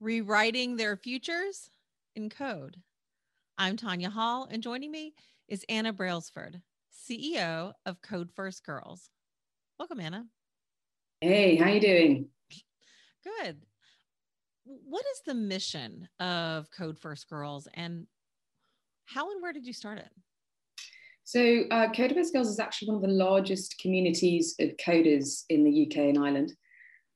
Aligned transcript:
rewriting 0.00 0.76
their 0.76 0.96
futures 0.96 1.70
in 2.16 2.30
code. 2.30 2.78
I'm 3.58 3.76
Tanya 3.76 4.08
Hall, 4.08 4.48
and 4.50 4.62
joining 4.62 4.90
me 4.90 5.12
is 5.46 5.64
Anna 5.68 5.92
Brailsford, 5.92 6.62
CEO 6.90 7.74
of 7.84 8.00
Code 8.00 8.30
First 8.34 8.64
Girls. 8.64 9.10
Welcome, 9.78 10.00
Anna. 10.00 10.24
Hey, 11.20 11.56
how 11.56 11.68
you 11.68 11.80
doing? 11.80 12.28
Good. 13.22 13.58
What 14.64 15.04
is 15.12 15.20
the 15.26 15.34
mission 15.34 16.08
of 16.18 16.70
Code 16.70 16.98
First 16.98 17.28
Girls, 17.28 17.68
and 17.74 18.06
how 19.04 19.30
and 19.30 19.42
where 19.42 19.52
did 19.52 19.66
you 19.66 19.74
start 19.74 19.98
it? 19.98 20.10
So, 21.24 21.64
uh, 21.70 21.92
Code 21.92 22.14
First 22.14 22.32
Girls 22.32 22.48
is 22.48 22.58
actually 22.58 22.88
one 22.88 22.96
of 22.96 23.02
the 23.02 23.16
largest 23.16 23.78
communities 23.78 24.54
of 24.60 24.70
coders 24.78 25.44
in 25.50 25.62
the 25.62 25.86
UK 25.86 26.08
and 26.08 26.18
Ireland. 26.18 26.54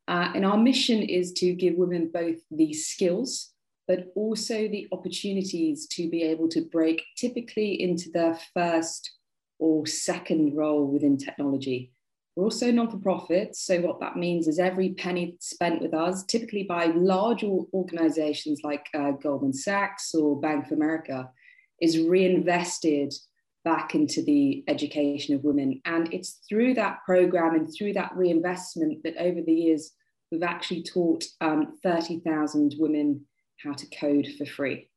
Uh, 0.07 0.31
and 0.35 0.45
our 0.45 0.59
mission 0.59 1.03
is 1.03 1.33
to 1.33 1.53
give 1.55 1.75
women 1.75 2.11
both 2.13 2.37
the 2.51 2.73
skills, 2.73 3.53
but 3.89 4.13
also 4.15 4.69
the 4.69 4.87
opportunities 4.93 5.87
to 5.89 6.11
be 6.11 6.23
able 6.23 6.49
to 6.49 6.63
break 6.63 7.03
typically 7.17 7.81
into 7.81 8.11
their 8.11 8.39
first 8.53 9.11
or 9.59 9.87
second 9.87 10.55
role 10.55 10.87
within 10.87 11.17
technology. 11.17 11.91
We're 12.37 12.45
also 12.45 12.73
non 12.73 12.91
for 12.91 12.99
profit. 12.99 13.55
So, 13.55 13.81
what 13.81 14.01
that 14.01 14.17
means 14.17 14.49
is 14.49 14.59
every 14.59 14.91
penny 14.91 15.37
spent 15.39 15.81
with 15.81 15.95
us, 15.95 16.25
typically 16.25 16.65
by 16.65 16.87
large 16.87 17.45
organizations 17.45 18.61
like 18.65 18.87
uh, 18.93 19.13
Goldman 19.13 19.53
Sachs 19.53 20.15
or 20.15 20.41
Bank 20.41 20.67
of 20.67 20.73
America, 20.73 21.31
is 21.81 22.01
reinvested 22.01 23.15
back 23.65 23.95
into 23.95 24.23
the 24.23 24.65
education 24.69 25.35
of 25.35 25.45
women. 25.45 25.81
And 25.85 26.13
it's 26.13 26.41
through 26.49 26.75
that 26.75 26.99
program 27.07 27.55
and 27.55 27.73
through 27.73 27.95
that 27.95 28.15
reinvestment 28.15 29.03
that 29.05 29.17
over 29.17 29.41
the 29.41 29.53
years, 29.53 29.93
we've 30.35 30.43
actually 30.43 30.83
taught 30.83 31.25
um, 31.41 31.79
30,000 31.83 32.75
women 32.79 33.25
how 33.63 33.73
to 33.73 33.87
code 33.99 34.27
for 34.37 34.45
free. 34.45 34.91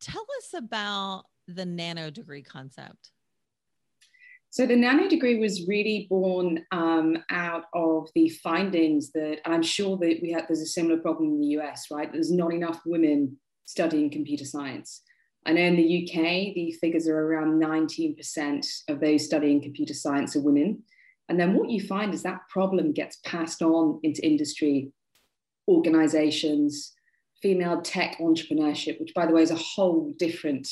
Tell 0.00 0.26
us 0.38 0.54
about 0.54 1.24
the 1.48 1.64
nano 1.64 2.10
degree 2.10 2.42
concept. 2.42 3.10
So 4.50 4.66
the 4.66 4.76
nano 4.76 5.08
degree 5.08 5.38
was 5.38 5.66
really 5.66 6.06
born 6.08 6.64
um, 6.70 7.18
out 7.30 7.64
of 7.74 8.08
the 8.14 8.28
findings 8.28 9.10
that 9.12 9.38
I'm 9.46 9.62
sure 9.62 9.96
that 9.98 10.18
we 10.22 10.32
have. 10.32 10.46
There's 10.46 10.60
a 10.60 10.66
similar 10.66 10.98
problem 10.98 11.30
in 11.30 11.40
the 11.40 11.46
US, 11.58 11.86
right? 11.90 12.12
There's 12.12 12.30
not 12.30 12.52
enough 12.52 12.80
women 12.84 13.38
studying 13.64 14.10
computer 14.10 14.44
science. 14.44 15.02
I 15.46 15.52
know 15.52 15.62
in 15.62 15.76
the 15.76 16.02
UK, 16.04 16.54
the 16.54 16.76
figures 16.80 17.08
are 17.08 17.18
around 17.18 17.62
19% 17.62 18.66
of 18.88 19.00
those 19.00 19.24
studying 19.24 19.62
computer 19.62 19.94
science 19.94 20.36
are 20.36 20.42
women. 20.42 20.82
And 21.28 21.38
then 21.38 21.54
what 21.54 21.70
you 21.70 21.80
find 21.80 22.14
is 22.14 22.22
that 22.22 22.48
problem 22.48 22.92
gets 22.92 23.18
passed 23.24 23.62
on 23.62 24.00
into 24.02 24.24
industry, 24.24 24.92
organizations, 25.68 26.92
female 27.42 27.82
tech 27.82 28.18
entrepreneurship, 28.18 29.00
which 29.00 29.14
by 29.14 29.26
the 29.26 29.32
way 29.32 29.42
is 29.42 29.50
a 29.50 29.56
whole 29.56 30.14
different 30.18 30.68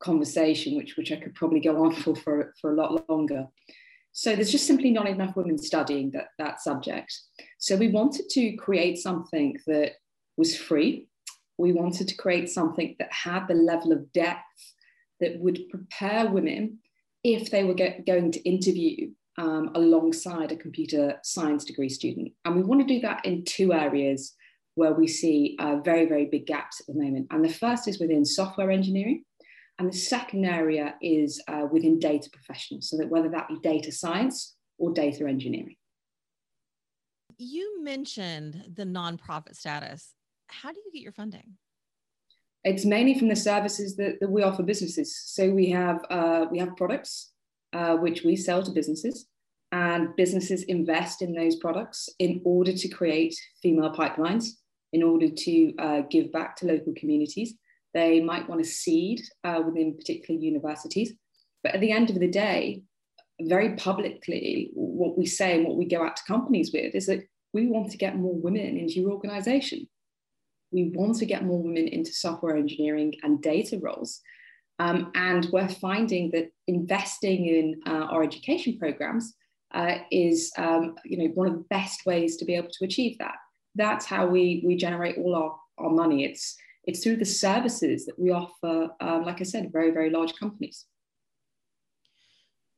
conversation, 0.00 0.76
which, 0.76 0.96
which 0.96 1.10
I 1.10 1.16
could 1.16 1.34
probably 1.34 1.60
go 1.60 1.84
on 1.84 1.94
for, 1.94 2.14
for, 2.14 2.52
for 2.60 2.72
a 2.72 2.76
lot 2.76 3.08
longer. 3.08 3.46
So 4.12 4.34
there's 4.34 4.52
just 4.52 4.66
simply 4.66 4.90
not 4.90 5.08
enough 5.08 5.34
women 5.34 5.58
studying 5.58 6.12
that, 6.12 6.28
that 6.38 6.60
subject. 6.60 7.12
So 7.58 7.76
we 7.76 7.88
wanted 7.88 8.28
to 8.30 8.56
create 8.56 8.98
something 8.98 9.58
that 9.66 9.92
was 10.36 10.56
free, 10.56 11.08
we 11.58 11.72
wanted 11.72 12.08
to 12.08 12.16
create 12.16 12.48
something 12.48 12.96
that 12.98 13.12
had 13.12 13.46
the 13.46 13.54
level 13.54 13.92
of 13.92 14.12
depth 14.12 14.74
that 15.20 15.38
would 15.38 15.68
prepare 15.70 16.28
women 16.28 16.78
if 17.22 17.50
they 17.50 17.64
were 17.64 17.74
get, 17.74 18.06
going 18.06 18.32
to 18.32 18.42
interview 18.42 19.10
um, 19.38 19.70
alongside 19.74 20.52
a 20.52 20.56
computer 20.56 21.18
science 21.22 21.64
degree 21.64 21.88
student. 21.88 22.32
And 22.44 22.56
we 22.56 22.62
want 22.62 22.80
to 22.80 22.94
do 22.94 23.00
that 23.00 23.24
in 23.24 23.44
two 23.44 23.72
areas 23.72 24.34
where 24.76 24.92
we 24.92 25.06
see 25.06 25.56
uh, 25.60 25.76
very, 25.76 26.06
very 26.06 26.26
big 26.26 26.46
gaps 26.46 26.80
at 26.80 26.86
the 26.86 27.00
moment. 27.00 27.28
And 27.30 27.44
the 27.44 27.52
first 27.52 27.86
is 27.88 28.00
within 28.00 28.24
software 28.24 28.70
engineering. 28.70 29.24
And 29.78 29.92
the 29.92 29.96
second 29.96 30.44
area 30.44 30.94
is 31.02 31.42
uh, 31.48 31.66
within 31.70 31.98
data 31.98 32.30
professionals, 32.30 32.88
so 32.88 32.96
that 32.96 33.08
whether 33.08 33.28
that 33.30 33.48
be 33.48 33.58
data 33.60 33.90
science 33.90 34.54
or 34.78 34.92
data 34.92 35.26
engineering. 35.26 35.76
You 37.38 37.82
mentioned 37.82 38.64
the 38.72 38.84
nonprofit 38.84 39.56
status 39.56 40.14
how 40.48 40.72
do 40.72 40.80
you 40.84 40.92
get 40.92 41.02
your 41.02 41.12
funding? 41.12 41.54
It's 42.62 42.84
mainly 42.84 43.18
from 43.18 43.28
the 43.28 43.36
services 43.36 43.96
that, 43.96 44.20
that 44.20 44.30
we 44.30 44.42
offer 44.42 44.62
businesses. 44.62 45.20
So 45.26 45.50
we 45.50 45.70
have 45.70 46.04
uh, 46.08 46.46
we 46.50 46.58
have 46.58 46.76
products 46.76 47.32
uh, 47.74 47.96
which 47.96 48.22
we 48.22 48.36
sell 48.36 48.62
to 48.62 48.70
businesses, 48.70 49.26
and 49.72 50.14
businesses 50.16 50.62
invest 50.64 51.22
in 51.22 51.34
those 51.34 51.56
products 51.56 52.08
in 52.18 52.40
order 52.44 52.72
to 52.72 52.88
create 52.88 53.34
female 53.62 53.92
pipelines, 53.92 54.46
in 54.92 55.02
order 55.02 55.28
to 55.28 55.74
uh, 55.78 56.02
give 56.10 56.32
back 56.32 56.56
to 56.56 56.66
local 56.66 56.94
communities. 56.96 57.54
They 57.92 58.20
might 58.20 58.48
want 58.48 58.62
to 58.62 58.68
seed 58.68 59.20
uh, 59.44 59.62
within 59.64 59.96
particular 59.96 60.40
universities, 60.40 61.12
but 61.62 61.74
at 61.74 61.80
the 61.80 61.92
end 61.92 62.10
of 62.10 62.20
the 62.20 62.28
day, 62.28 62.82
very 63.40 63.74
publicly, 63.76 64.70
what 64.74 65.18
we 65.18 65.26
say 65.26 65.56
and 65.56 65.66
what 65.66 65.76
we 65.76 65.86
go 65.86 66.04
out 66.04 66.16
to 66.16 66.22
companies 66.24 66.70
with 66.72 66.94
is 66.94 67.06
that 67.06 67.24
we 67.52 67.66
want 67.66 67.90
to 67.90 67.96
get 67.96 68.16
more 68.16 68.34
women 68.34 68.76
into 68.76 68.94
your 68.94 69.10
organization 69.10 69.88
we 70.74 70.90
want 70.92 71.16
to 71.16 71.26
get 71.26 71.44
more 71.44 71.62
women 71.62 71.86
into 71.86 72.12
software 72.12 72.56
engineering 72.56 73.14
and 73.22 73.40
data 73.40 73.78
roles. 73.80 74.20
Um, 74.78 75.12
and 75.14 75.46
we're 75.52 75.68
finding 75.68 76.30
that 76.32 76.50
investing 76.66 77.46
in 77.46 77.80
uh, 77.86 78.06
our 78.06 78.22
education 78.22 78.78
programs 78.78 79.34
uh, 79.72 79.96
is 80.10 80.52
um, 80.58 80.96
you 81.04 81.16
know, 81.18 81.26
one 81.34 81.46
of 81.46 81.54
the 81.54 81.64
best 81.70 82.06
ways 82.06 82.36
to 82.36 82.44
be 82.44 82.54
able 82.54 82.70
to 82.70 82.84
achieve 82.84 83.18
that. 83.18 83.36
That's 83.74 84.06
how 84.06 84.26
we, 84.26 84.62
we 84.64 84.76
generate 84.76 85.18
all 85.18 85.34
our, 85.34 85.56
our 85.78 85.90
money. 85.90 86.24
It's, 86.24 86.56
it's 86.84 87.02
through 87.02 87.16
the 87.16 87.24
services 87.24 88.06
that 88.06 88.18
we 88.18 88.30
offer, 88.30 88.90
um, 89.00 89.24
like 89.24 89.40
I 89.40 89.44
said, 89.44 89.72
very, 89.72 89.90
very 89.90 90.10
large 90.10 90.34
companies. 90.34 90.86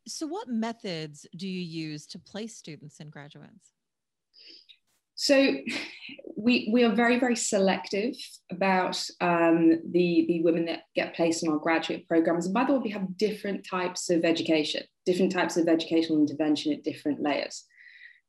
So, 0.08 0.26
what 0.26 0.48
methods 0.48 1.26
do 1.36 1.48
you 1.48 1.60
use 1.60 2.06
to 2.08 2.18
place 2.18 2.56
students 2.56 3.00
and 3.00 3.10
graduates? 3.10 3.75
So 5.16 5.56
we, 6.36 6.68
we 6.70 6.84
are 6.84 6.94
very, 6.94 7.18
very 7.18 7.36
selective 7.36 8.14
about 8.52 9.02
um, 9.22 9.80
the, 9.90 10.26
the 10.28 10.42
women 10.42 10.66
that 10.66 10.82
get 10.94 11.14
placed 11.14 11.42
in 11.42 11.50
our 11.50 11.56
graduate 11.58 12.06
programs. 12.06 12.44
And 12.44 12.54
by 12.54 12.64
the 12.64 12.74
way, 12.74 12.80
we 12.84 12.90
have 12.90 13.16
different 13.16 13.66
types 13.68 14.10
of 14.10 14.24
education, 14.24 14.82
different 15.06 15.32
types 15.32 15.56
of 15.56 15.68
educational 15.68 16.18
intervention 16.18 16.72
at 16.74 16.84
different 16.84 17.22
layers. 17.22 17.64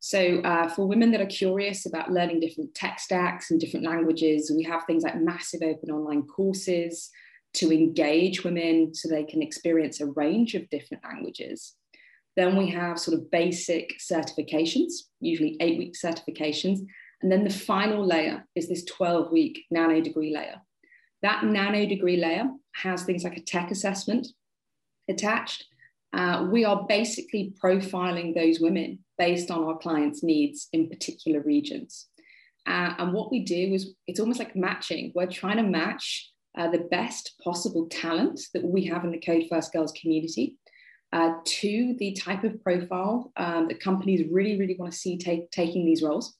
So 0.00 0.40
uh, 0.40 0.68
for 0.68 0.86
women 0.86 1.10
that 1.12 1.20
are 1.20 1.26
curious 1.26 1.84
about 1.84 2.10
learning 2.10 2.40
different 2.40 2.74
tech 2.74 3.00
stacks 3.00 3.50
and 3.50 3.60
different 3.60 3.84
languages, 3.84 4.50
we 4.54 4.62
have 4.62 4.84
things 4.84 5.02
like 5.02 5.20
massive 5.20 5.60
open 5.62 5.90
online 5.90 6.22
courses 6.22 7.10
to 7.54 7.72
engage 7.72 8.44
women 8.44 8.94
so 8.94 9.08
they 9.08 9.24
can 9.24 9.42
experience 9.42 10.00
a 10.00 10.06
range 10.06 10.54
of 10.54 10.68
different 10.70 11.04
languages. 11.04 11.74
Then 12.36 12.56
we 12.56 12.70
have 12.70 12.98
sort 12.98 13.18
of 13.18 13.30
basic 13.30 13.98
certifications, 13.98 14.92
usually 15.20 15.56
eight 15.60 15.78
week 15.78 15.94
certifications. 15.94 16.80
And 17.20 17.32
then 17.32 17.44
the 17.44 17.50
final 17.50 18.06
layer 18.06 18.44
is 18.54 18.68
this 18.68 18.84
12 18.84 19.32
week 19.32 19.64
nano 19.70 20.00
degree 20.00 20.32
layer. 20.32 20.60
That 21.22 21.44
nano 21.44 21.86
degree 21.86 22.16
layer 22.16 22.48
has 22.76 23.02
things 23.02 23.24
like 23.24 23.36
a 23.36 23.42
tech 23.42 23.70
assessment 23.70 24.28
attached. 25.08 25.64
Uh, 26.12 26.46
we 26.50 26.64
are 26.64 26.86
basically 26.88 27.52
profiling 27.62 28.34
those 28.34 28.60
women 28.60 29.00
based 29.18 29.50
on 29.50 29.64
our 29.64 29.76
clients' 29.76 30.22
needs 30.22 30.68
in 30.72 30.88
particular 30.88 31.40
regions. 31.40 32.06
Uh, 32.66 32.94
and 32.98 33.12
what 33.12 33.30
we 33.30 33.40
do 33.40 33.74
is 33.74 33.94
it's 34.06 34.20
almost 34.20 34.38
like 34.38 34.54
matching. 34.54 35.12
We're 35.14 35.26
trying 35.26 35.56
to 35.56 35.62
match 35.62 36.30
uh, 36.56 36.70
the 36.70 36.86
best 36.90 37.34
possible 37.42 37.86
talent 37.90 38.40
that 38.54 38.64
we 38.64 38.84
have 38.86 39.04
in 39.04 39.10
the 39.10 39.20
Code 39.20 39.44
First 39.50 39.72
Girls 39.72 39.92
community 39.92 40.56
uh, 41.12 41.34
to 41.44 41.94
the 41.98 42.12
type 42.12 42.44
of 42.44 42.62
profile 42.62 43.32
um, 43.36 43.68
that 43.68 43.80
companies 43.80 44.26
really, 44.30 44.58
really 44.58 44.76
want 44.78 44.92
to 44.92 44.98
see 44.98 45.16
take, 45.16 45.50
taking 45.50 45.84
these 45.84 46.02
roles. 46.02 46.36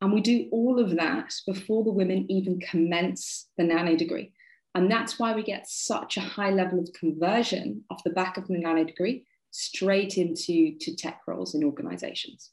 And 0.00 0.12
we 0.12 0.20
do 0.20 0.48
all 0.52 0.78
of 0.78 0.96
that 0.96 1.32
before 1.46 1.84
the 1.84 1.92
women 1.92 2.30
even 2.30 2.60
commence 2.60 3.48
the 3.56 3.64
nano 3.64 3.96
degree. 3.96 4.32
And 4.74 4.90
that's 4.90 5.18
why 5.18 5.34
we 5.34 5.42
get 5.42 5.68
such 5.68 6.16
a 6.16 6.22
high 6.22 6.50
level 6.50 6.78
of 6.78 6.92
conversion 6.92 7.82
off 7.90 8.04
the 8.04 8.10
back 8.10 8.36
of 8.36 8.46
the 8.46 8.58
nano 8.58 8.84
degree 8.84 9.24
straight 9.50 10.18
into 10.18 10.76
to 10.78 10.94
tech 10.94 11.22
roles 11.26 11.54
in 11.54 11.64
organizations. 11.64 12.50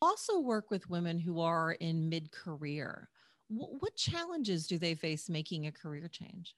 Also, 0.00 0.38
work 0.38 0.70
with 0.70 0.88
women 0.88 1.18
who 1.18 1.40
are 1.40 1.72
in 1.72 2.08
mid 2.08 2.30
career. 2.30 3.08
What 3.48 3.96
challenges 3.96 4.66
do 4.66 4.78
they 4.78 4.94
face 4.94 5.28
making 5.28 5.66
a 5.66 5.72
career 5.72 6.08
change? 6.08 6.54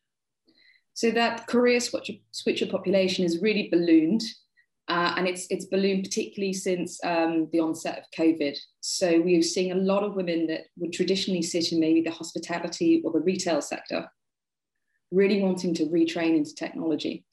So 0.94 1.10
that 1.10 1.46
career 1.48 1.80
switcher, 1.80 2.14
switcher 2.30 2.66
population 2.66 3.24
has 3.24 3.42
really 3.42 3.68
ballooned, 3.68 4.22
uh, 4.88 5.14
and 5.16 5.26
it's 5.26 5.46
it's 5.50 5.66
ballooned 5.66 6.04
particularly 6.04 6.52
since 6.52 7.02
um, 7.04 7.48
the 7.52 7.58
onset 7.60 7.98
of 7.98 8.04
COVID. 8.16 8.56
So 8.80 9.20
we're 9.20 9.42
seeing 9.42 9.72
a 9.72 9.84
lot 9.92 10.04
of 10.04 10.14
women 10.14 10.46
that 10.46 10.62
would 10.76 10.92
traditionally 10.92 11.42
sit 11.42 11.72
in 11.72 11.80
maybe 11.80 12.02
the 12.02 12.12
hospitality 12.12 13.02
or 13.04 13.10
the 13.12 13.18
retail 13.20 13.60
sector, 13.60 14.08
really 15.10 15.42
wanting 15.42 15.74
to 15.74 15.86
retrain 15.86 16.36
into 16.36 16.54
technology. 16.54 17.24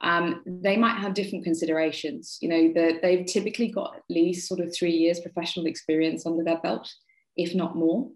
Um, 0.00 0.42
they 0.46 0.76
might 0.76 0.98
have 0.98 1.14
different 1.14 1.44
considerations. 1.44 2.38
You 2.40 2.48
know, 2.48 2.72
that 2.74 3.00
they've 3.02 3.26
typically 3.26 3.70
got 3.70 3.96
at 3.96 4.02
least 4.08 4.48
sort 4.48 4.60
of 4.60 4.74
three 4.74 4.96
years 5.04 5.20
professional 5.20 5.66
experience 5.66 6.26
under 6.26 6.44
their 6.44 6.60
belt, 6.60 6.88
if 7.36 7.54
not 7.54 7.76
more. 7.76 8.10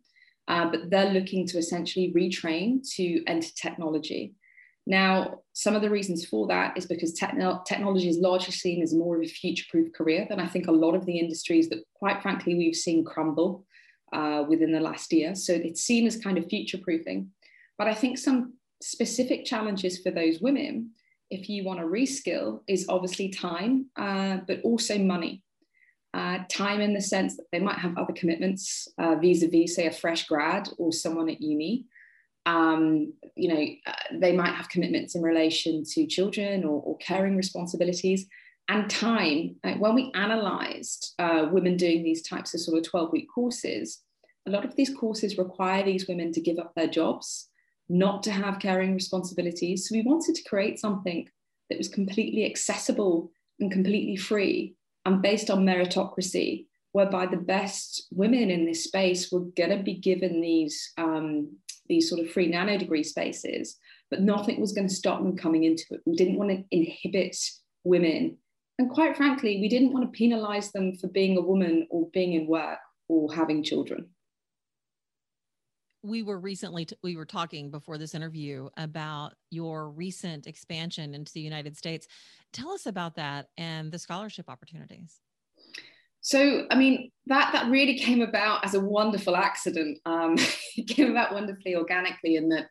uh, 0.48 0.68
but 0.70 0.90
they're 0.90 1.12
looking 1.12 1.46
to 1.46 1.58
essentially 1.58 2.12
retrain 2.14 2.80
to 2.96 3.22
enter 3.26 3.48
technology. 3.54 4.34
Now, 4.86 5.40
some 5.52 5.76
of 5.76 5.82
the 5.82 5.90
reasons 5.90 6.26
for 6.26 6.46
that 6.48 6.76
is 6.76 6.86
because 6.86 7.12
techno- 7.12 7.62
technology 7.66 8.08
is 8.08 8.18
largely 8.18 8.52
seen 8.52 8.82
as 8.82 8.94
more 8.94 9.16
of 9.16 9.22
a 9.22 9.28
future 9.28 9.64
proof 9.70 9.92
career 9.92 10.26
than 10.28 10.40
I 10.40 10.46
think 10.46 10.66
a 10.66 10.72
lot 10.72 10.94
of 10.94 11.06
the 11.06 11.18
industries 11.18 11.68
that, 11.68 11.84
quite 11.94 12.20
frankly, 12.20 12.54
we've 12.56 12.74
seen 12.74 13.04
crumble 13.04 13.64
uh, 14.12 14.44
within 14.48 14.72
the 14.72 14.80
last 14.80 15.12
year. 15.12 15.34
So 15.34 15.52
it's 15.52 15.82
seen 15.82 16.06
as 16.06 16.16
kind 16.16 16.36
of 16.36 16.48
future 16.48 16.78
proofing. 16.78 17.30
But 17.78 17.86
I 17.86 17.94
think 17.94 18.18
some 18.18 18.54
specific 18.82 19.44
challenges 19.44 19.98
for 19.98 20.10
those 20.10 20.40
women, 20.40 20.90
if 21.30 21.48
you 21.48 21.64
want 21.64 21.78
to 21.78 21.86
reskill, 21.86 22.60
is 22.66 22.86
obviously 22.88 23.28
time, 23.28 23.86
uh, 23.96 24.38
but 24.46 24.62
also 24.62 24.98
money. 24.98 25.42
Uh, 26.12 26.40
time 26.50 26.80
in 26.82 26.92
the 26.92 27.00
sense 27.00 27.36
that 27.36 27.46
they 27.52 27.58
might 27.58 27.78
have 27.78 27.96
other 27.96 28.12
commitments 28.12 28.86
vis 29.22 29.42
a 29.42 29.48
vis, 29.48 29.76
say, 29.76 29.86
a 29.86 29.92
fresh 29.92 30.26
grad 30.26 30.68
or 30.76 30.92
someone 30.92 31.30
at 31.30 31.40
uni 31.40 31.86
um, 32.46 33.12
you 33.36 33.48
know, 33.48 33.64
uh, 33.86 34.18
they 34.18 34.32
might 34.32 34.54
have 34.54 34.68
commitments 34.68 35.14
in 35.14 35.22
relation 35.22 35.84
to 35.92 36.06
children 36.06 36.64
or, 36.64 36.82
or 36.82 36.96
caring 36.98 37.36
responsibilities 37.36 38.26
and 38.68 38.90
time. 38.90 39.56
Uh, 39.64 39.74
when 39.74 39.94
we 39.94 40.10
analysed 40.14 41.14
uh, 41.18 41.46
women 41.50 41.76
doing 41.76 42.02
these 42.02 42.22
types 42.22 42.54
of 42.54 42.60
sort 42.60 42.78
of 42.78 42.84
12 42.84 43.12
week 43.12 43.28
courses, 43.32 44.02
a 44.46 44.50
lot 44.50 44.64
of 44.64 44.74
these 44.74 44.94
courses 44.94 45.38
require 45.38 45.84
these 45.84 46.08
women 46.08 46.32
to 46.32 46.40
give 46.40 46.58
up 46.58 46.74
their 46.74 46.88
jobs, 46.88 47.48
not 47.88 48.22
to 48.24 48.32
have 48.32 48.58
caring 48.58 48.94
responsibilities. 48.94 49.88
So 49.88 49.94
we 49.94 50.02
wanted 50.02 50.34
to 50.34 50.48
create 50.48 50.80
something 50.80 51.28
that 51.68 51.78
was 51.78 51.88
completely 51.88 52.44
accessible 52.44 53.30
and 53.60 53.70
completely 53.70 54.16
free 54.16 54.74
and 55.04 55.22
based 55.22 55.50
on 55.50 55.64
meritocracy, 55.64 56.66
whereby 56.92 57.26
the 57.26 57.36
best 57.36 58.06
women 58.12 58.50
in 58.50 58.66
this 58.66 58.84
space 58.84 59.32
were 59.32 59.40
going 59.40 59.70
to 59.70 59.82
be 59.82 59.94
given 59.94 60.40
these 60.40 60.92
um, 60.98 61.56
these 61.92 62.08
sort 62.08 62.22
of 62.22 62.30
free 62.30 62.46
nano 62.46 62.78
degree 62.78 63.04
spaces, 63.04 63.78
but 64.10 64.22
nothing 64.22 64.58
was 64.58 64.72
going 64.72 64.88
to 64.88 64.94
stop 64.94 65.22
them 65.22 65.36
coming 65.36 65.64
into 65.64 65.84
it. 65.90 66.00
We 66.06 66.16
didn't 66.16 66.38
want 66.38 66.50
to 66.50 66.64
inhibit 66.70 67.36
women. 67.84 68.38
And 68.78 68.90
quite 68.90 69.14
frankly, 69.14 69.60
we 69.60 69.68
didn't 69.68 69.92
want 69.92 70.06
to 70.06 70.16
penalize 70.16 70.72
them 70.72 70.96
for 70.96 71.08
being 71.08 71.36
a 71.36 71.42
woman 71.42 71.86
or 71.90 72.08
being 72.14 72.32
in 72.32 72.46
work 72.46 72.78
or 73.08 73.32
having 73.34 73.62
children. 73.62 74.08
We 76.02 76.22
were 76.22 76.40
recently, 76.40 76.86
t- 76.86 76.96
we 77.02 77.14
were 77.14 77.26
talking 77.26 77.70
before 77.70 77.98
this 77.98 78.14
interview 78.14 78.70
about 78.78 79.34
your 79.50 79.90
recent 79.90 80.46
expansion 80.46 81.14
into 81.14 81.30
the 81.32 81.40
United 81.40 81.76
States. 81.76 82.08
Tell 82.54 82.70
us 82.72 82.86
about 82.86 83.16
that 83.16 83.50
and 83.58 83.92
the 83.92 83.98
scholarship 83.98 84.48
opportunities. 84.48 85.20
So, 86.22 86.66
I 86.70 86.76
mean, 86.76 87.10
that 87.26 87.52
that 87.52 87.70
really 87.70 87.98
came 87.98 88.22
about 88.22 88.64
as 88.64 88.74
a 88.74 88.80
wonderful 88.80 89.36
accident. 89.36 89.98
Um, 90.06 90.36
it 90.76 90.88
came 90.88 91.10
about 91.10 91.34
wonderfully 91.34 91.76
organically 91.76 92.36
in 92.36 92.48
that 92.50 92.68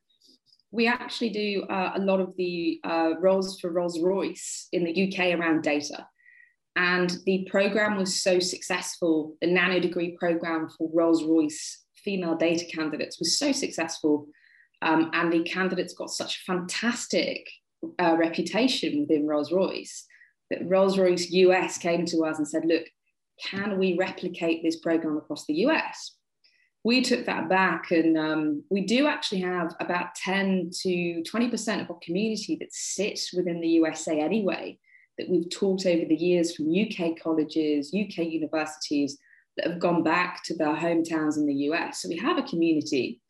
we 0.72 0.88
actually 0.88 1.30
do 1.30 1.64
uh, 1.70 1.92
a 1.96 2.00
lot 2.00 2.22
of 2.22 2.34
the 2.38 2.80
uh, 2.86 3.12
roles 3.20 3.60
for 3.60 3.70
Rolls 3.72 4.02
Royce 4.02 4.68
in 4.72 4.86
the 4.86 5.08
UK 5.08 5.38
around 5.38 5.64
data. 5.64 6.08
And 6.78 7.18
the 7.26 7.46
program 7.52 7.98
was 7.98 8.24
so 8.24 8.40
successful, 8.40 9.36
the 9.42 9.48
nano 9.48 9.82
degree 9.82 10.16
program 10.18 10.70
for 10.70 10.90
Rolls 10.94 11.26
Royce 11.26 11.84
female 11.96 12.36
data 12.36 12.66
candidates 12.66 13.20
was 13.20 13.38
so 13.38 13.52
successful. 13.52 14.28
Um, 14.82 15.12
and 15.14 15.32
the 15.32 15.44
candidates 15.44 15.94
got 15.94 16.10
such 16.10 16.38
a 16.38 16.52
fantastic 16.52 17.46
uh, 18.00 18.16
reputation 18.18 19.02
within 19.02 19.28
Rolls 19.28 19.52
Royce 19.52 20.06
that 20.50 20.68
Rolls 20.68 20.98
Royce 20.98 21.30
US 21.30 21.78
came 21.78 22.06
to 22.06 22.24
us 22.24 22.38
and 22.38 22.48
said, 22.48 22.64
look, 22.66 22.86
can 23.42 23.78
we 23.78 23.98
replicate 23.98 24.64
this 24.64 24.78
program 24.78 25.18
across 25.18 25.46
the 25.46 25.66
US? 25.66 26.16
We 26.84 27.02
took 27.02 27.26
that 27.26 27.48
back, 27.48 27.92
and 27.92 28.18
um, 28.18 28.64
we 28.72 28.82
do 28.82 29.08
actually 29.08 29.42
have 29.42 29.76
about 29.80 30.16
10 30.16 30.72
to 30.82 31.24
20% 31.32 31.82
of 31.82 31.92
our 31.92 32.00
community 32.02 32.58
that 32.60 32.74
sits 32.74 33.34
within 33.34 33.62
the 33.62 33.68
USA 33.70 34.20
anyway, 34.20 34.80
that 35.18 35.30
we've 35.30 35.50
taught 35.50 35.86
over 35.86 36.06
the 36.06 36.16
years 36.16 36.56
from 36.56 36.74
UK 36.74 37.20
colleges, 37.22 37.94
UK 37.94 38.26
universities 38.26 39.20
that 39.58 39.68
have 39.68 39.80
gone 39.80 40.02
back 40.02 40.44
to 40.46 40.56
their 40.56 40.76
hometowns 40.76 41.38
in 41.38 41.46
the 41.46 41.54
US. 41.70 42.02
So 42.02 42.10
we 42.10 42.18
have 42.18 42.38
a 42.38 42.44
community. 42.44 43.22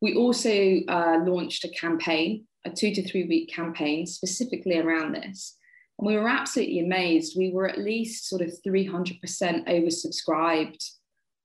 We 0.00 0.14
also 0.14 0.78
uh, 0.88 1.18
launched 1.26 1.64
a 1.64 1.68
campaign, 1.70 2.46
a 2.64 2.70
two 2.70 2.94
to 2.94 3.06
three 3.06 3.24
week 3.24 3.52
campaign 3.52 4.06
specifically 4.06 4.78
around 4.78 5.14
this. 5.14 5.57
And 5.98 6.06
we 6.06 6.16
were 6.16 6.28
absolutely 6.28 6.80
amazed. 6.80 7.36
We 7.36 7.50
were 7.50 7.68
at 7.68 7.78
least 7.78 8.28
sort 8.28 8.42
of 8.42 8.52
300% 8.66 9.20
oversubscribed 9.20 10.90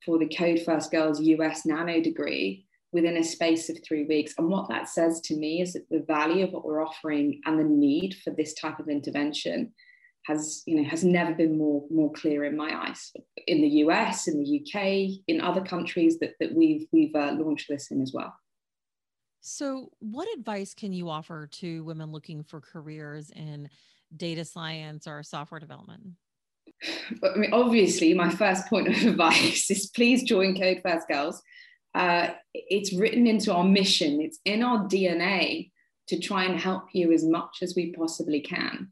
for 0.06 0.20
the 0.20 0.30
Code 0.30 0.62
First 0.64 0.92
Girls 0.92 1.22
US 1.22 1.66
Nano 1.66 2.02
degree 2.02 2.66
within 2.92 3.18
a 3.18 3.24
space 3.24 3.70
of 3.70 3.78
three 3.84 4.06
weeks. 4.06 4.36
And 4.38 4.50
what 4.50 4.70
that 4.70 4.88
says 4.88 5.20
to 5.22 5.36
me 5.36 5.62
is 5.62 5.74
that 5.74 5.90
the 5.90 6.06
value 6.08 6.46
of 6.46 6.52
what 6.52 6.64
we're 6.64 6.86
offering 6.86 7.42
and 7.46 7.60
the 7.60 7.64
need 7.64 8.16
for 8.24 8.30
this 8.32 8.54
type 8.54 8.80
of 8.80 8.88
intervention 8.88 9.74
has, 10.26 10.62
you 10.68 10.76
know, 10.76 10.88
has 10.88 11.04
never 11.04 11.34
been 11.34 11.58
more, 11.58 11.84
more 11.90 12.12
clear 12.14 12.46
in 12.46 12.56
my 12.56 12.88
eyes. 12.88 13.12
In 13.48 13.62
the 13.62 13.68
US, 13.68 14.28
in 14.28 14.42
the 14.42 14.62
UK, 14.62 15.24
in 15.28 15.42
other 15.42 15.62
countries 15.62 16.20
that, 16.20 16.36
that 16.40 16.54
we've, 16.54 16.86
we've 16.92 17.16
uh, 17.16 17.34
launched 17.34 17.68
this 17.68 17.90
in 17.92 18.02
as 18.02 18.14
well. 18.14 18.34
So, 19.42 19.90
what 20.00 20.30
advice 20.38 20.74
can 20.74 20.94
you 20.94 21.10
offer 21.10 21.48
to 21.48 21.84
women 21.84 22.14
looking 22.14 22.44
for 22.44 22.62
careers 22.62 23.30
in 23.32 23.68
data 24.16 24.46
science 24.46 25.08
or 25.08 25.24
software 25.24 25.60
development? 25.60 26.02
I 27.24 27.38
mean, 27.38 27.54
obviously, 27.54 28.14
my 28.14 28.30
first 28.30 28.68
point 28.68 28.88
of 28.88 28.96
advice 29.06 29.70
is 29.70 29.88
please 29.88 30.24
join 30.24 30.58
Code 30.58 30.82
First 30.84 31.08
Girls. 31.08 31.42
Uh, 31.96 32.30
it's 32.54 32.94
written 32.94 33.28
into 33.28 33.54
our 33.54 33.64
mission, 33.64 34.20
it's 34.22 34.40
in 34.46 34.64
our 34.64 34.88
DNA 34.88 35.72
to 36.08 36.20
try 36.20 36.44
and 36.46 36.60
help 36.60 36.86
you 36.94 37.12
as 37.14 37.24
much 37.24 37.60
as 37.62 37.76
we 37.76 37.94
possibly 37.94 38.42
can. 38.42 38.90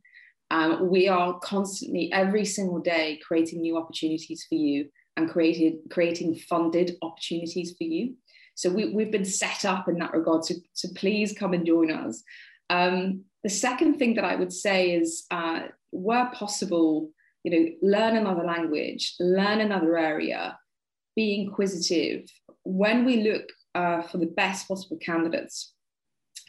Um, 0.52 0.90
we 0.90 1.08
are 1.08 1.40
constantly, 1.40 2.12
every 2.12 2.46
single 2.46 2.80
day, 2.80 3.20
creating 3.26 3.62
new 3.62 3.78
opportunities 3.78 4.46
for 4.48 4.56
you 4.56 4.90
and 5.18 5.30
created, 5.30 5.76
creating 5.90 6.36
funded 6.36 6.98
opportunities 7.02 7.74
for 7.78 7.86
you. 7.86 8.16
So 8.56 8.70
we, 8.70 8.94
have 9.04 9.12
been 9.12 9.26
set 9.26 9.66
up 9.66 9.88
in 9.88 9.98
that 10.00 10.14
regard. 10.14 10.46
So, 10.46 10.56
so 10.74 10.90
please 10.96 11.34
come 11.34 11.54
and 11.54 11.66
join 11.66 11.92
us. 11.92 12.22
Um, 12.70 13.24
the 13.44 13.50
second 13.50 13.98
thing 13.98 14.16
that 14.16 14.26
I 14.26 14.36
would 14.36 14.54
say 14.54 14.92
is, 14.92 15.26
uh, 15.32 15.62
where 15.92 16.28
possible, 16.34 17.10
you 17.44 17.52
know, 17.52 17.70
learn 17.82 18.16
another 18.16 18.44
language, 18.44 19.16
learn 19.20 19.62
another 19.62 19.98
area, 19.98 20.58
be 21.16 21.42
inquisitive. 21.42 22.30
When 22.64 23.06
we 23.06 23.24
look 23.24 23.44
uh, 23.74 24.04
for 24.04 24.18
the 24.18 24.28
best 24.28 24.68
possible 24.68 24.98
candidates, 24.98 25.74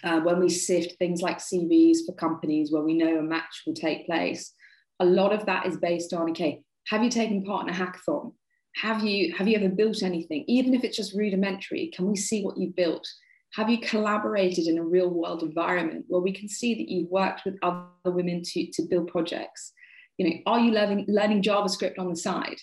uh, 0.04 0.20
when 0.20 0.40
we 0.40 0.48
sift 0.48 0.98
things 0.98 1.22
like 1.22 1.38
CVs 1.38 1.98
for 2.06 2.14
companies 2.14 2.72
where 2.72 2.82
we 2.82 2.94
know 2.94 3.18
a 3.18 3.22
match 3.22 3.62
will 3.66 3.74
take 3.74 4.06
place, 4.06 4.52
a 5.00 5.04
lot 5.04 5.32
of 5.32 5.46
that 5.46 5.66
is 5.66 5.76
based 5.78 6.12
on 6.12 6.30
okay, 6.30 6.62
have 6.88 7.02
you 7.02 7.10
taken 7.10 7.44
part 7.44 7.68
in 7.68 7.74
a 7.74 7.76
hackathon? 7.76 8.32
Have 8.76 9.04
you 9.04 9.34
have 9.34 9.48
you 9.48 9.56
ever 9.56 9.68
built 9.68 10.02
anything, 10.02 10.44
even 10.48 10.74
if 10.74 10.84
it's 10.84 10.96
just 10.96 11.14
rudimentary? 11.14 11.90
Can 11.94 12.06
we 12.08 12.16
see 12.16 12.42
what 12.42 12.56
you've 12.56 12.76
built? 12.76 13.06
Have 13.54 13.68
you 13.68 13.78
collaborated 13.78 14.66
in 14.66 14.78
a 14.78 14.84
real 14.84 15.10
world 15.10 15.42
environment 15.42 16.06
where 16.08 16.22
we 16.22 16.32
can 16.32 16.48
see 16.48 16.74
that 16.74 16.88
you've 16.88 17.10
worked 17.10 17.44
with 17.44 17.58
other 17.62 17.86
women 18.06 18.42
to, 18.42 18.66
to 18.72 18.82
build 18.82 19.08
projects? 19.08 19.72
You 20.16 20.30
know, 20.30 20.36
are 20.46 20.58
you 20.58 20.72
learning, 20.72 21.04
learning 21.08 21.42
JavaScript 21.42 21.98
on 21.98 22.08
the 22.08 22.16
side? 22.16 22.56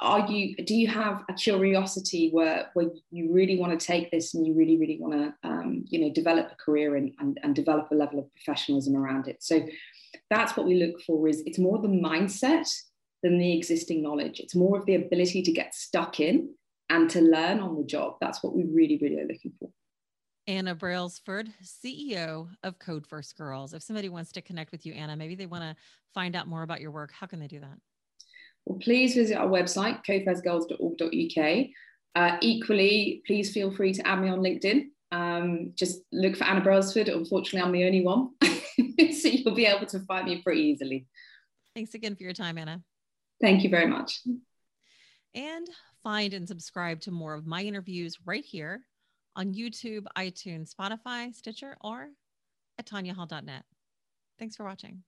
Are 0.00 0.30
you, 0.30 0.56
do 0.56 0.74
you 0.74 0.88
have 0.88 1.22
a 1.28 1.34
curiosity 1.34 2.30
where, 2.30 2.70
where 2.74 2.86
you 3.10 3.32
really 3.32 3.58
want 3.58 3.78
to 3.78 3.86
take 3.86 4.10
this 4.10 4.34
and 4.34 4.46
you 4.46 4.54
really, 4.54 4.78
really 4.78 4.98
want 5.00 5.14
to, 5.14 5.48
um, 5.48 5.84
you 5.88 6.00
know, 6.00 6.12
develop 6.12 6.50
a 6.52 6.56
career 6.56 6.96
and, 6.96 7.12
and, 7.18 7.38
and 7.42 7.54
develop 7.54 7.88
a 7.90 7.94
level 7.94 8.18
of 8.18 8.32
professionalism 8.34 8.96
around 8.96 9.28
it? 9.28 9.42
So 9.42 9.60
that's 10.30 10.56
what 10.56 10.66
we 10.66 10.74
look 10.74 11.00
for 11.02 11.28
is 11.28 11.42
it's 11.46 11.58
more 11.58 11.78
the 11.78 11.88
mindset 11.88 12.68
than 13.22 13.38
the 13.38 13.56
existing 13.56 14.02
knowledge. 14.02 14.40
It's 14.40 14.54
more 14.54 14.78
of 14.78 14.86
the 14.86 14.96
ability 14.96 15.42
to 15.42 15.52
get 15.52 15.74
stuck 15.74 16.20
in 16.20 16.54
and 16.90 17.10
to 17.10 17.20
learn 17.20 17.60
on 17.60 17.76
the 17.76 17.84
job. 17.84 18.16
That's 18.20 18.42
what 18.42 18.54
we 18.54 18.64
really, 18.64 18.98
really 19.00 19.20
are 19.20 19.26
looking 19.26 19.52
for. 19.58 19.70
Anna 20.46 20.74
Brailsford, 20.74 21.48
CEO 21.62 22.48
of 22.62 22.78
Code 22.78 23.06
First 23.06 23.36
Girls. 23.36 23.74
If 23.74 23.82
somebody 23.82 24.08
wants 24.08 24.32
to 24.32 24.42
connect 24.42 24.72
with 24.72 24.84
you, 24.84 24.92
Anna, 24.92 25.16
maybe 25.16 25.34
they 25.34 25.46
want 25.46 25.62
to 25.62 25.76
find 26.14 26.34
out 26.34 26.48
more 26.48 26.62
about 26.62 26.80
your 26.80 26.90
work, 26.90 27.12
how 27.12 27.26
can 27.26 27.38
they 27.38 27.46
do 27.46 27.60
that? 27.60 27.78
Well, 28.66 28.78
please 28.80 29.14
visit 29.14 29.36
our 29.36 29.46
website, 29.46 30.04
codefirstgirls.org.uk. 30.04 31.66
Uh, 32.14 32.36
equally, 32.40 33.22
please 33.26 33.52
feel 33.52 33.70
free 33.70 33.92
to 33.92 34.06
add 34.06 34.20
me 34.20 34.28
on 34.28 34.40
LinkedIn. 34.40 34.86
Um, 35.12 35.72
just 35.74 36.00
look 36.12 36.36
for 36.36 36.44
Anna 36.44 36.60
Brailsford. 36.60 37.08
Unfortunately, 37.08 37.60
I'm 37.60 37.72
the 37.72 37.84
only 37.84 38.04
one. 38.04 38.30
so 38.42 39.28
you'll 39.28 39.54
be 39.54 39.66
able 39.66 39.86
to 39.86 40.00
find 40.00 40.26
me 40.26 40.42
pretty 40.42 40.62
easily. 40.62 41.06
Thanks 41.74 41.94
again 41.94 42.16
for 42.16 42.22
your 42.24 42.32
time, 42.32 42.58
Anna. 42.58 42.82
Thank 43.40 43.62
you 43.62 43.70
very 43.70 43.86
much. 43.86 44.20
And 45.34 45.66
find 46.02 46.34
and 46.34 46.46
subscribe 46.46 47.00
to 47.02 47.10
more 47.10 47.34
of 47.34 47.46
my 47.46 47.62
interviews 47.62 48.18
right 48.24 48.44
here 48.44 48.82
on 49.36 49.54
YouTube, 49.54 50.04
iTunes, 50.16 50.74
Spotify, 50.74 51.34
Stitcher, 51.34 51.76
or 51.80 52.08
at 52.78 52.86
tanyahall.net. 52.86 53.64
Thanks 54.38 54.56
for 54.56 54.64
watching. 54.64 55.02